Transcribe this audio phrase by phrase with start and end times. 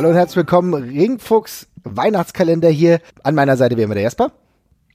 [0.00, 3.00] Hallo und herzlich willkommen, Ringfuchs Weihnachtskalender hier.
[3.22, 4.32] An meiner Seite immer der Jasper.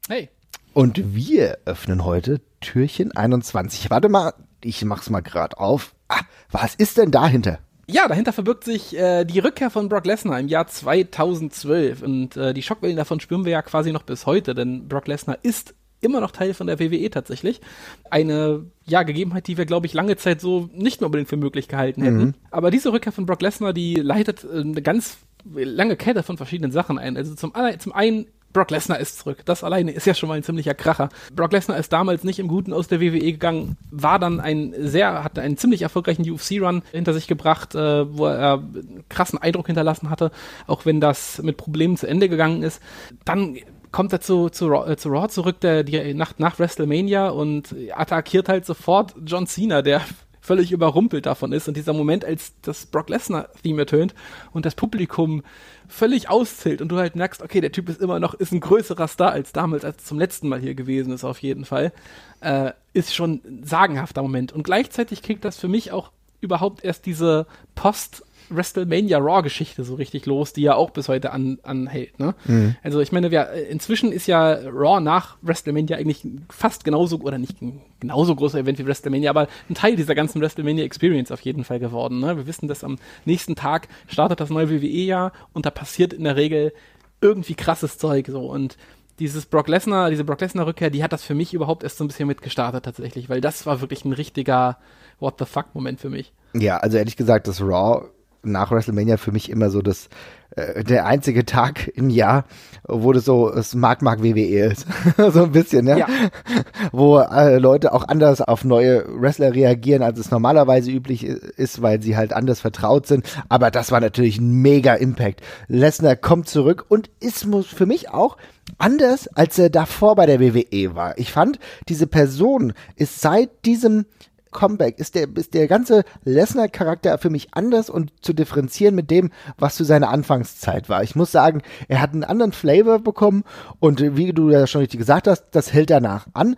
[0.10, 0.30] Hey.
[0.74, 3.92] Und wir öffnen heute Türchen 21.
[3.92, 5.94] Warte mal, ich mach's mal gerade auf.
[6.08, 7.60] Ah, was ist denn dahinter?
[7.86, 12.02] Ja, dahinter verbirgt sich äh, die Rückkehr von Brock Lesnar im Jahr 2012.
[12.02, 15.38] Und äh, die Schockwellen davon spüren wir ja quasi noch bis heute, denn Brock Lesnar
[15.44, 17.62] ist immer noch Teil von der WWE tatsächlich.
[18.10, 21.68] Eine ja, Gegebenheit, die wir, glaube ich, lange Zeit so nicht mehr unbedingt für möglich
[21.68, 22.18] gehalten hätten.
[22.18, 22.34] Mhm.
[22.52, 25.18] Aber diese Rückkehr von Brock Lesnar, die leitet äh, eine ganz
[25.54, 27.18] lange Kette von verschiedenen Sachen ein.
[27.18, 29.40] Also zum, zum einen Brock Lesnar ist zurück.
[29.44, 31.10] Das alleine ist ja schon mal ein ziemlicher Kracher.
[31.36, 35.26] Brock Lesnar ist damals nicht im Guten aus der WWE gegangen, war dann ein sehr,
[35.26, 40.10] hatte einen ziemlich erfolgreichen UFC-Run hinter sich gebracht, äh, wo er einen krassen Eindruck hinterlassen
[40.10, 40.32] hatte,
[40.68, 42.82] auch wenn das mit Problemen zu Ende gegangen ist.
[43.26, 43.58] Dann
[43.96, 47.74] kommt er zu, zu, Raw, äh, zu Raw zurück, der, die Nacht nach WrestleMania und
[47.96, 50.02] attackiert halt sofort John Cena, der
[50.42, 51.70] völlig überrumpelt davon ist.
[51.70, 54.14] Und dieser Moment, als das Brock Lesnar-Theme ertönt
[54.52, 55.44] und das Publikum
[55.88, 59.08] völlig auszählt und du halt merkst, okay, der Typ ist immer noch, ist ein größerer
[59.08, 61.94] Star als damals, als zum letzten Mal hier gewesen ist, auf jeden Fall,
[62.42, 64.52] äh, ist schon ein sagenhafter Moment.
[64.52, 66.12] Und gleichzeitig kriegt das für mich auch
[66.46, 67.46] überhaupt erst diese
[67.76, 72.20] Post- WrestleMania Raw-Geschichte so richtig los, die ja auch bis heute an, anhält.
[72.20, 72.36] Ne?
[72.46, 72.76] Mhm.
[72.84, 77.62] Also ich meine, wir, inzwischen ist ja Raw nach WrestleMania eigentlich fast genauso, oder nicht
[77.62, 81.64] ein genauso großer Event wie WrestleMania, aber ein Teil dieser ganzen WrestleMania Experience auf jeden
[81.64, 82.20] Fall geworden.
[82.20, 82.38] Ne?
[82.38, 86.36] Wir wissen, dass am nächsten Tag startet das neue WWE-Jahr und da passiert in der
[86.36, 86.74] Regel
[87.22, 88.78] irgendwie krasses Zeug so und
[89.20, 92.04] dieses Brock Lesnar, diese Brock Lesnar Rückkehr, die hat das für mich überhaupt erst so
[92.04, 94.78] ein bisschen mitgestartet tatsächlich, weil das war wirklich ein richtiger
[95.20, 96.34] What the fuck Moment für mich.
[96.54, 98.10] Ja, also ehrlich gesagt, das Raw
[98.46, 100.10] nach WrestleMania für mich immer so das
[100.56, 102.46] äh, der einzige Tag im Jahr,
[102.88, 106.08] wo das so es mag mag WWE ist, so ein bisschen, ja, ja.
[106.92, 112.02] wo äh, Leute auch anders auf neue Wrestler reagieren, als es normalerweise üblich ist, weil
[112.02, 113.26] sie halt anders vertraut sind.
[113.50, 115.42] Aber das war natürlich ein mega Impact.
[115.68, 118.38] Lesnar kommt zurück und ist für mich auch
[118.78, 121.18] anders, als er davor bei der WWE war.
[121.18, 124.06] Ich fand, diese Person ist seit diesem
[124.56, 129.32] Comeback ist der, ist der ganze Lesnar-Charakter für mich anders und zu differenzieren mit dem,
[129.58, 131.04] was zu seiner Anfangszeit war.
[131.04, 133.44] Ich muss sagen, er hat einen anderen Flavor bekommen
[133.80, 136.56] und wie du ja schon richtig gesagt hast, das hält danach an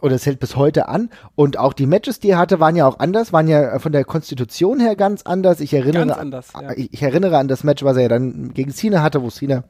[0.00, 1.10] oder es hält bis heute an.
[1.36, 4.04] Und auch die Matches, die er hatte, waren ja auch anders, waren ja von der
[4.04, 5.60] Konstitution her ganz anders.
[5.60, 6.72] Ich erinnere, anders, ja.
[6.72, 9.64] ich, ich, erinnere an das Match, was er ja dann gegen Cena hatte, wo Cena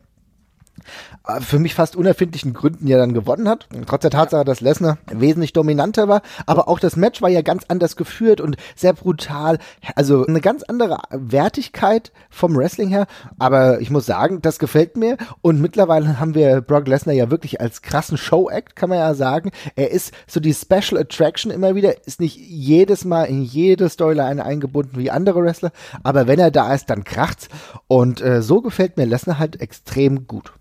[1.40, 3.68] für mich fast unerfindlichen Gründen ja dann gewonnen hat.
[3.86, 6.22] Trotz der Tatsache, dass Lesnar wesentlich dominanter war.
[6.46, 9.58] Aber auch das Match war ja ganz anders geführt und sehr brutal.
[9.94, 13.06] Also eine ganz andere Wertigkeit vom Wrestling her.
[13.38, 15.16] Aber ich muss sagen, das gefällt mir.
[15.42, 19.50] Und mittlerweile haben wir Brock Lesnar ja wirklich als krassen Show-Act, kann man ja sagen.
[19.76, 22.06] Er ist so die Special Attraction immer wieder.
[22.06, 25.70] Ist nicht jedes Mal in jede Storyline eingebunden wie andere Wrestler.
[26.02, 27.48] Aber wenn er da ist, dann kracht's.
[27.86, 30.52] Und äh, so gefällt mir Lesnar halt extrem gut.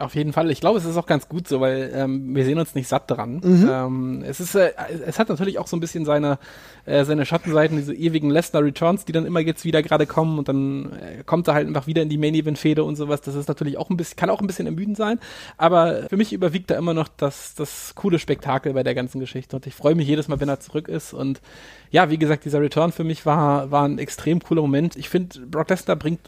[0.00, 0.50] Auf jeden Fall.
[0.50, 3.10] Ich glaube, es ist auch ganz gut so, weil ähm, wir sehen uns nicht satt
[3.10, 3.42] dran.
[3.44, 3.68] Mhm.
[3.70, 4.72] Ähm, es ist, äh,
[5.06, 6.38] es hat natürlich auch so ein bisschen seine,
[6.86, 10.48] äh, seine Schattenseiten, diese ewigen Lesnar Returns, die dann immer jetzt wieder gerade kommen und
[10.48, 13.20] dann äh, kommt er halt einfach wieder in die Main Event Fehde und sowas.
[13.20, 15.20] Das ist natürlich auch ein bisschen, kann auch ein bisschen ermüdend sein.
[15.58, 19.54] Aber für mich überwiegt da immer noch das, das coole Spektakel bei der ganzen Geschichte
[19.56, 21.42] und ich freue mich jedes Mal, wenn er zurück ist und
[21.90, 24.96] ja, wie gesagt, dieser Return für mich war, war ein extrem cooler Moment.
[24.96, 26.20] Ich finde, Brock Lesnar bringt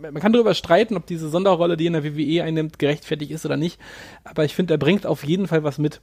[0.00, 3.56] man kann darüber streiten, ob diese Sonderrolle, die in der WWE einnimmt, gerechtfertigt ist oder
[3.56, 3.78] nicht.
[4.24, 6.00] Aber ich finde, er bringt auf jeden Fall was mit,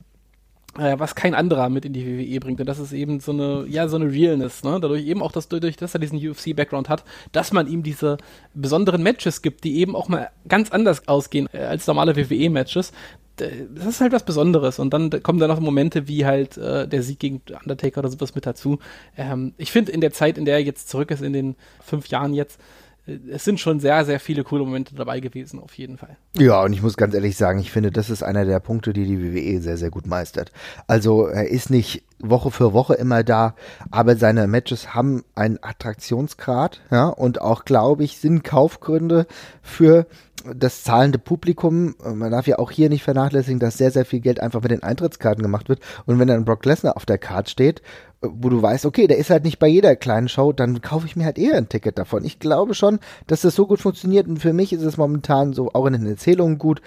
[0.78, 2.60] äh, was kein anderer mit in die WWE bringt.
[2.60, 4.80] Und das ist eben so eine, ja, so eine Realness, ne?
[4.80, 8.18] Dadurch eben auch, dass, dadurch, dass er diesen UFC-Background hat, dass man ihm diese
[8.54, 12.92] besonderen Matches gibt, die eben auch mal ganz anders ausgehen äh, als normale WWE-Matches.
[13.36, 14.80] Das ist halt was Besonderes.
[14.80, 18.34] Und dann kommen da noch Momente wie halt äh, der Sieg gegen Undertaker oder sowas
[18.34, 18.80] mit dazu.
[19.16, 22.08] Ähm, ich finde, in der Zeit, in der er jetzt zurück ist, in den fünf
[22.08, 22.60] Jahren jetzt,
[23.08, 26.18] es sind schon sehr, sehr viele coole Momente dabei gewesen, auf jeden Fall.
[26.38, 29.06] Ja, und ich muss ganz ehrlich sagen, ich finde, das ist einer der Punkte, die
[29.06, 30.52] die WWE sehr, sehr gut meistert.
[30.88, 33.56] Also er ist nicht Woche für Woche immer da,
[33.92, 39.28] aber seine Matches haben einen Attraktionsgrad, ja, und auch, glaube ich, sind Kaufgründe
[39.62, 40.08] für
[40.56, 41.96] das zahlende Publikum.
[42.04, 44.84] Man darf ja auch hier nicht vernachlässigen, dass sehr, sehr viel Geld einfach mit den
[44.84, 45.80] Eintrittskarten gemacht wird.
[46.06, 47.82] Und wenn dann Brock Lesnar auf der Card steht
[48.22, 51.16] wo du weißt, okay, der ist halt nicht bei jeder kleinen Show, dann kaufe ich
[51.16, 52.26] mir halt eher ein Ticket davon.
[52.26, 55.72] Ich glaube schon, dass das so gut funktioniert und für mich ist es momentan so
[55.74, 56.82] auch in den Erzählungen gut.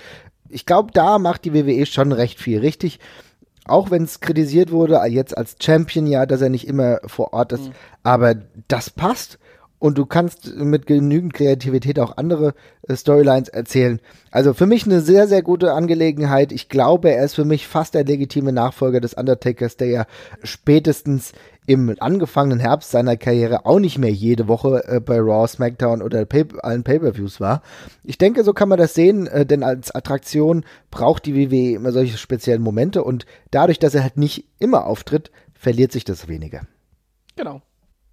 [0.49, 2.99] Ich glaube, da macht die WWE schon recht viel richtig.
[3.67, 7.53] Auch wenn es kritisiert wurde, jetzt als Champion, ja, dass er nicht immer vor Ort
[7.53, 7.73] ist, mhm.
[8.03, 8.35] aber
[8.67, 9.39] das passt.
[9.81, 12.55] Und du kannst mit genügend Kreativität auch andere
[12.87, 13.99] äh, Storylines erzählen.
[14.31, 16.53] Also für mich eine sehr, sehr gute Angelegenheit.
[16.53, 20.07] Ich glaube, er ist für mich fast der legitime Nachfolger des Undertakers, der ja
[20.45, 21.33] spätestens
[21.67, 26.27] im angefangenen Herbst seiner Karriere auch nicht mehr jede Woche äh, bei Raw, SmackDown oder
[26.27, 27.63] Pay allen Pay-per-Views war.
[28.05, 31.93] Ich denke, so kann man das sehen, äh, denn als Attraktion braucht die WWE immer
[31.93, 36.63] solche speziellen Momente und dadurch, dass er halt nicht immer auftritt, verliert sich das weniger.
[37.37, 37.63] Genau.